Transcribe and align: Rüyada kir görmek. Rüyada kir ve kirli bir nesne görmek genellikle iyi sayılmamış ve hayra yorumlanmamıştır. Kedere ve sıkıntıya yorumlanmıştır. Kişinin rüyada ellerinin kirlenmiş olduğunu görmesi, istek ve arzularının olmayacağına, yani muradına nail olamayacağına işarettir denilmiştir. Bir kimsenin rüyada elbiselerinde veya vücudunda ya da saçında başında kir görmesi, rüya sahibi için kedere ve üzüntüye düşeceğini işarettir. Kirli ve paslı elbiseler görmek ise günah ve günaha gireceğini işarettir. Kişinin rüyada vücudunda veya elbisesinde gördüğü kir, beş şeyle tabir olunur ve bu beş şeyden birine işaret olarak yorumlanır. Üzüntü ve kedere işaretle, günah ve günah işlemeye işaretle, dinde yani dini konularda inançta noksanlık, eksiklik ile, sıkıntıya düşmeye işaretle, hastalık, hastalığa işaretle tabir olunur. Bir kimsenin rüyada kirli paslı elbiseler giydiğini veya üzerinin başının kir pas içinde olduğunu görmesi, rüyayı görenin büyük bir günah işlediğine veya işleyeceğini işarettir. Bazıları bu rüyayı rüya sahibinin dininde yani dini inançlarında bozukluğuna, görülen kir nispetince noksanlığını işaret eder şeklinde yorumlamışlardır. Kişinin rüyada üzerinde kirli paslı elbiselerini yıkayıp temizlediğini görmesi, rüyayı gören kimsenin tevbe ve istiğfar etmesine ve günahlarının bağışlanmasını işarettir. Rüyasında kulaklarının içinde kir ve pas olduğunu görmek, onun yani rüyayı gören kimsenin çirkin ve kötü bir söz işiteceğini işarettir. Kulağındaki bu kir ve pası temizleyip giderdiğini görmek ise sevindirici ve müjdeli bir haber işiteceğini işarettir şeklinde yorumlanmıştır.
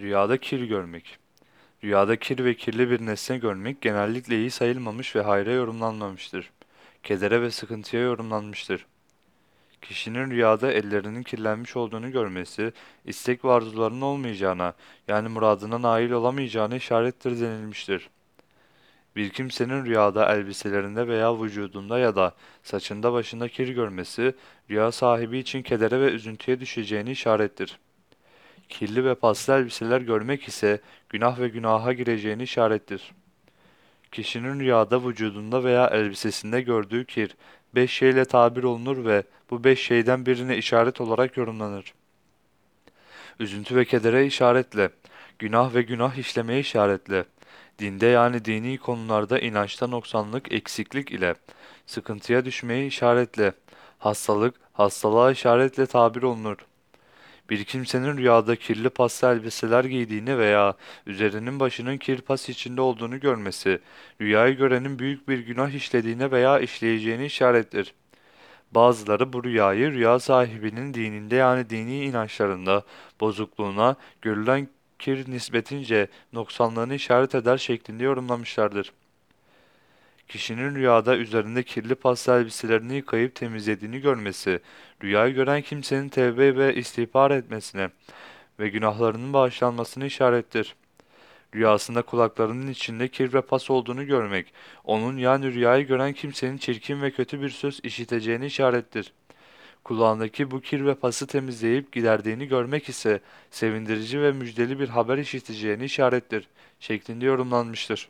Rüyada 0.00 0.36
kir 0.36 0.62
görmek. 0.62 1.18
Rüyada 1.84 2.16
kir 2.16 2.44
ve 2.44 2.54
kirli 2.54 2.90
bir 2.90 3.06
nesne 3.06 3.38
görmek 3.38 3.80
genellikle 3.80 4.36
iyi 4.36 4.50
sayılmamış 4.50 5.16
ve 5.16 5.20
hayra 5.20 5.52
yorumlanmamıştır. 5.52 6.50
Kedere 7.02 7.42
ve 7.42 7.50
sıkıntıya 7.50 8.02
yorumlanmıştır. 8.02 8.86
Kişinin 9.82 10.30
rüyada 10.30 10.72
ellerinin 10.72 11.22
kirlenmiş 11.22 11.76
olduğunu 11.76 12.12
görmesi, 12.12 12.72
istek 13.04 13.44
ve 13.44 13.52
arzularının 13.52 14.00
olmayacağına, 14.00 14.74
yani 15.08 15.28
muradına 15.28 15.82
nail 15.82 16.10
olamayacağına 16.10 16.76
işarettir 16.76 17.40
denilmiştir. 17.40 18.08
Bir 19.16 19.30
kimsenin 19.30 19.84
rüyada 19.84 20.34
elbiselerinde 20.34 21.08
veya 21.08 21.42
vücudunda 21.42 21.98
ya 21.98 22.16
da 22.16 22.34
saçında 22.62 23.12
başında 23.12 23.48
kir 23.48 23.68
görmesi, 23.68 24.34
rüya 24.70 24.92
sahibi 24.92 25.38
için 25.38 25.62
kedere 25.62 26.00
ve 26.00 26.10
üzüntüye 26.10 26.60
düşeceğini 26.60 27.10
işarettir. 27.10 27.78
Kirli 28.68 29.04
ve 29.04 29.14
paslı 29.14 29.54
elbiseler 29.54 30.00
görmek 30.00 30.48
ise 30.48 30.80
günah 31.08 31.40
ve 31.40 31.48
günaha 31.48 31.92
gireceğini 31.92 32.42
işarettir. 32.42 33.12
Kişinin 34.12 34.60
rüyada 34.60 35.06
vücudunda 35.08 35.64
veya 35.64 35.86
elbisesinde 35.86 36.60
gördüğü 36.60 37.04
kir, 37.04 37.36
beş 37.74 37.92
şeyle 37.92 38.24
tabir 38.24 38.62
olunur 38.62 39.04
ve 39.04 39.22
bu 39.50 39.64
beş 39.64 39.80
şeyden 39.80 40.26
birine 40.26 40.56
işaret 40.56 41.00
olarak 41.00 41.36
yorumlanır. 41.36 41.94
Üzüntü 43.40 43.76
ve 43.76 43.84
kedere 43.84 44.26
işaretle, 44.26 44.90
günah 45.38 45.74
ve 45.74 45.82
günah 45.82 46.14
işlemeye 46.14 46.60
işaretle, 46.60 47.24
dinde 47.78 48.06
yani 48.06 48.44
dini 48.44 48.78
konularda 48.78 49.38
inançta 49.38 49.86
noksanlık, 49.86 50.52
eksiklik 50.52 51.10
ile, 51.12 51.34
sıkıntıya 51.86 52.44
düşmeye 52.44 52.86
işaretle, 52.86 53.52
hastalık, 53.98 54.54
hastalığa 54.72 55.30
işaretle 55.30 55.86
tabir 55.86 56.22
olunur. 56.22 56.56
Bir 57.50 57.64
kimsenin 57.64 58.16
rüyada 58.16 58.56
kirli 58.56 58.90
paslı 58.90 59.28
elbiseler 59.28 59.84
giydiğini 59.84 60.38
veya 60.38 60.74
üzerinin 61.06 61.60
başının 61.60 61.98
kir 61.98 62.20
pas 62.20 62.48
içinde 62.48 62.80
olduğunu 62.80 63.20
görmesi, 63.20 63.80
rüyayı 64.20 64.56
görenin 64.56 64.98
büyük 64.98 65.28
bir 65.28 65.38
günah 65.38 65.70
işlediğine 65.70 66.30
veya 66.30 66.58
işleyeceğini 66.60 67.26
işarettir. 67.26 67.94
Bazıları 68.72 69.32
bu 69.32 69.44
rüyayı 69.44 69.92
rüya 69.92 70.18
sahibinin 70.18 70.94
dininde 70.94 71.36
yani 71.36 71.70
dini 71.70 72.04
inançlarında 72.04 72.82
bozukluğuna, 73.20 73.96
görülen 74.22 74.68
kir 74.98 75.30
nispetince 75.30 76.08
noksanlığını 76.32 76.94
işaret 76.94 77.34
eder 77.34 77.58
şeklinde 77.58 78.04
yorumlamışlardır. 78.04 78.92
Kişinin 80.28 80.74
rüyada 80.74 81.16
üzerinde 81.16 81.62
kirli 81.62 81.94
paslı 81.94 82.32
elbiselerini 82.32 82.94
yıkayıp 82.96 83.34
temizlediğini 83.34 84.00
görmesi, 84.00 84.60
rüyayı 85.02 85.34
gören 85.34 85.62
kimsenin 85.62 86.08
tevbe 86.08 86.56
ve 86.56 86.74
istiğfar 86.74 87.30
etmesine 87.30 87.90
ve 88.60 88.68
günahlarının 88.68 89.32
bağışlanmasını 89.32 90.06
işarettir. 90.06 90.74
Rüyasında 91.54 92.02
kulaklarının 92.02 92.68
içinde 92.68 93.08
kir 93.08 93.32
ve 93.32 93.40
pas 93.40 93.70
olduğunu 93.70 94.06
görmek, 94.06 94.52
onun 94.84 95.16
yani 95.16 95.54
rüyayı 95.54 95.86
gören 95.86 96.12
kimsenin 96.12 96.58
çirkin 96.58 97.02
ve 97.02 97.10
kötü 97.10 97.42
bir 97.42 97.50
söz 97.50 97.80
işiteceğini 97.82 98.46
işarettir. 98.46 99.12
Kulağındaki 99.84 100.50
bu 100.50 100.60
kir 100.60 100.86
ve 100.86 100.94
pası 100.94 101.26
temizleyip 101.26 101.92
giderdiğini 101.92 102.48
görmek 102.48 102.88
ise 102.88 103.20
sevindirici 103.50 104.22
ve 104.22 104.32
müjdeli 104.32 104.78
bir 104.78 104.88
haber 104.88 105.18
işiteceğini 105.18 105.84
işarettir 105.84 106.48
şeklinde 106.80 107.26
yorumlanmıştır. 107.26 108.08